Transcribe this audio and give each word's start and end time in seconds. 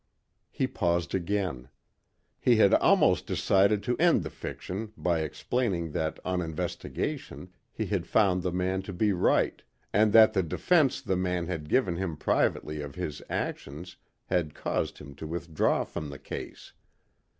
He 0.49 0.65
paused 0.65 1.13
again. 1.13 1.69
He 2.39 2.55
had 2.55 2.73
almost 2.73 3.27
decided 3.27 3.83
to 3.83 3.95
end 3.99 4.23
the 4.23 4.31
fiction 4.31 4.91
by 4.97 5.19
explaining 5.19 5.91
that 5.91 6.19
on 6.25 6.41
investigation 6.41 7.53
he 7.71 7.85
had 7.85 8.07
found 8.07 8.41
the 8.41 8.51
man 8.51 8.81
to 8.81 8.93
be 8.93 9.13
right 9.13 9.61
and 9.93 10.11
that 10.11 10.33
the 10.33 10.41
defense 10.41 11.01
the 11.03 11.15
man 11.15 11.45
had 11.45 11.69
given 11.69 11.97
him 11.97 12.17
privately 12.17 12.81
of 12.81 12.95
his 12.95 13.21
actions 13.29 13.95
had 14.25 14.55
caused 14.55 14.97
him 14.97 15.13
to 15.13 15.27
withdraw 15.27 15.83
from 15.83 16.09
the 16.09 16.17
case. 16.17 16.73